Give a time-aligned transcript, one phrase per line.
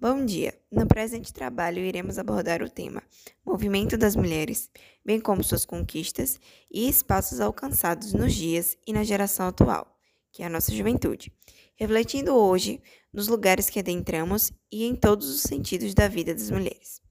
[0.00, 0.58] Bom dia!
[0.72, 3.02] No presente trabalho iremos abordar o tema
[3.44, 4.70] Movimento das Mulheres,
[5.04, 9.94] bem como suas conquistas e espaços alcançados nos dias e na geração atual,
[10.32, 11.30] que é a nossa juventude,
[11.76, 12.80] refletindo hoje
[13.12, 17.02] nos lugares que adentramos e em todos os sentidos da vida das mulheres.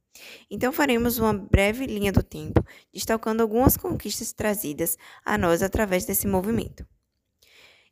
[0.50, 6.26] Então faremos uma breve linha do tempo, destacando algumas conquistas trazidas a nós através desse
[6.26, 6.84] movimento.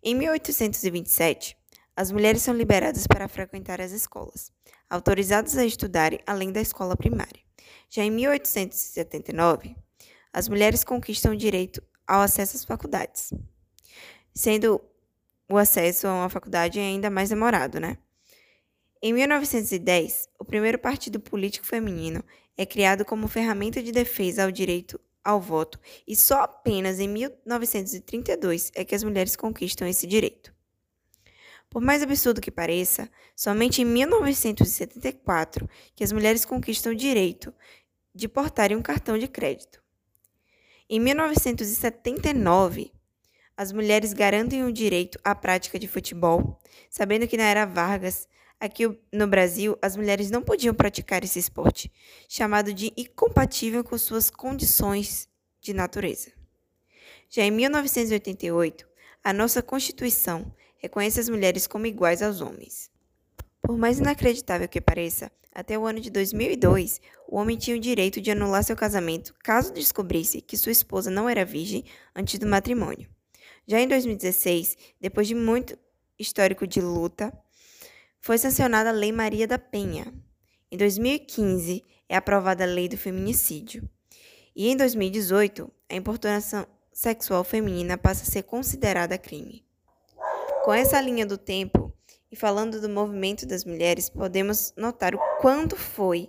[0.01, 1.55] Em 1827,
[1.97, 4.51] as mulheres são liberadas para frequentar as escolas,
[4.87, 7.41] autorizadas a estudarem além da escola primária.
[7.89, 9.75] Já em 1879,
[10.31, 13.33] as mulheres conquistam o direito ao acesso às faculdades,
[14.31, 14.79] sendo
[15.49, 17.97] o acesso a uma faculdade ainda mais demorado, né?
[19.01, 22.23] Em 1910, o primeiro partido político feminino
[22.55, 28.71] é criado como ferramenta de defesa ao direito ao voto, e só apenas em 1932
[28.75, 30.56] é que as mulheres conquistam esse direito.
[31.69, 37.53] Por mais absurdo que pareça, somente em 1974 que as mulheres conquistam o direito
[38.15, 39.81] de portarem um cartão de crédito.
[40.89, 42.91] Em 1979,
[43.57, 46.57] as mulheres garantem o direito à prática de futebol,
[46.89, 48.27] sabendo que na era Vargas,
[48.59, 51.91] aqui no Brasil, as mulheres não podiam praticar esse esporte,
[52.29, 55.27] chamado de incompatível com suas condições
[55.59, 56.31] de natureza.
[57.29, 58.86] Já em 1988,
[59.27, 62.89] a nossa Constituição reconhece as mulheres como iguais aos homens.
[63.61, 68.21] Por mais inacreditável que pareça, até o ano de 2002, o homem tinha o direito
[68.21, 71.83] de anular seu casamento caso descobrisse que sua esposa não era virgem
[72.15, 73.09] antes do matrimônio.
[73.67, 75.77] Já em 2016, depois de muito
[76.17, 77.37] histórico de luta,
[78.21, 80.05] foi sancionada a Lei Maria da Penha.
[80.71, 83.89] Em 2015, é aprovada a Lei do Feminicídio.
[84.55, 86.65] E em 2018, a importunação
[86.97, 89.63] sexual feminina passa a ser considerada crime.
[90.65, 91.93] Com essa linha do tempo
[92.31, 96.27] e falando do movimento das mulheres, podemos notar o quanto foi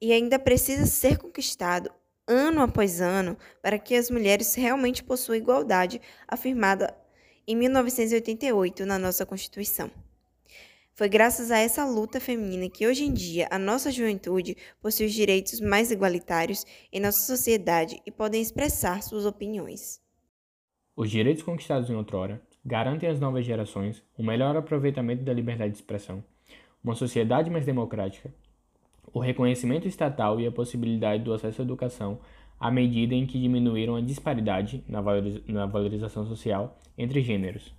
[0.00, 1.90] e ainda precisa ser conquistado
[2.26, 6.96] ano após ano para que as mulheres realmente possuam igualdade afirmada
[7.46, 9.90] em 1988 na nossa Constituição.
[10.98, 15.12] Foi graças a essa luta feminina que hoje em dia a nossa juventude possui os
[15.12, 20.00] direitos mais igualitários em nossa sociedade e podem expressar suas opiniões.
[20.96, 25.78] Os direitos conquistados em outrora garantem às novas gerações um melhor aproveitamento da liberdade de
[25.78, 26.20] expressão,
[26.82, 28.34] uma sociedade mais democrática,
[29.14, 32.18] o reconhecimento estatal e a possibilidade do acesso à educação
[32.58, 37.72] à medida em que diminuíram a disparidade na valorização social entre gêneros.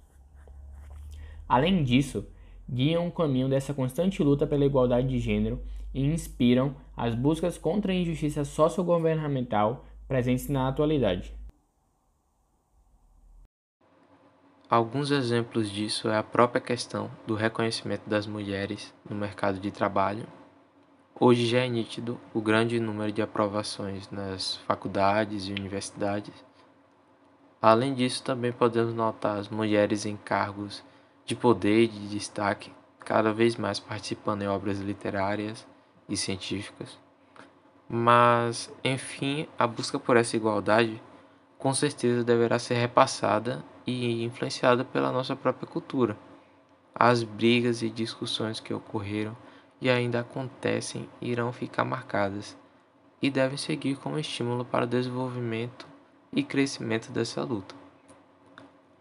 [1.50, 2.26] Além disso,
[2.72, 5.60] guiam o caminho dessa constante luta pela igualdade de gênero
[5.94, 11.34] e inspiram as buscas contra a injustiça sociogovernamental presentes na atualidade.
[14.70, 20.28] Alguns exemplos disso é a própria questão do reconhecimento das mulheres no mercado de trabalho.
[21.20, 26.34] Hoje já é nítido o grande número de aprovações nas faculdades e universidades.
[27.60, 30.84] Além disso, também podemos notar as mulheres em cargos
[31.30, 35.64] de poder e de destaque, cada vez mais participando em obras literárias
[36.10, 36.98] e científicas.
[37.88, 41.00] Mas, enfim, a busca por essa igualdade
[41.60, 46.18] com certeza deverá ser repassada e influenciada pela nossa própria cultura.
[46.96, 49.38] As brigas e discussões que ocorreram
[49.80, 52.58] e ainda acontecem irão ficar marcadas
[53.22, 55.86] e devem seguir como estímulo para o desenvolvimento
[56.34, 57.76] e crescimento dessa luta,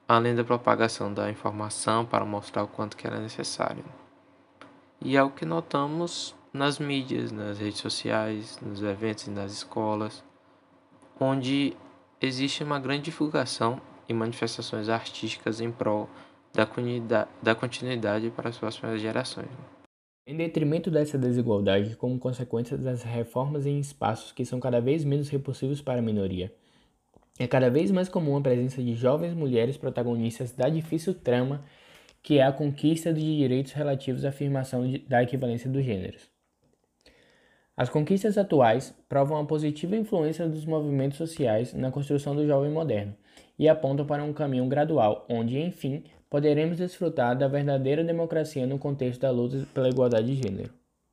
[0.08, 3.84] além da propagação da informação para mostrar o quanto que era necessário.
[5.02, 10.24] E é o que notamos nas mídias, nas redes sociais, nos eventos e nas escolas,
[11.20, 11.76] onde
[12.20, 16.08] existe uma grande divulgação e manifestações artísticas em prol
[17.42, 19.50] da continuidade para as próximas gerações.
[20.26, 25.28] Em detrimento dessa desigualdade, como consequência das reformas em espaços que são cada vez menos
[25.28, 26.52] repulsivos para a minoria,
[27.38, 31.64] é cada vez mais comum a presença de jovens mulheres protagonistas da difícil trama
[32.22, 36.28] que é a conquista de direitos relativos à afirmação da equivalência dos gêneros.
[37.76, 43.14] As conquistas atuais provam a positiva influência dos movimentos sociais na construção do jovem moderno
[43.56, 49.20] e apontam para um caminho gradual, onde, enfim, poderemos desfrutar da verdadeira democracia no contexto
[49.20, 50.72] da luta pela igualdade de gênero.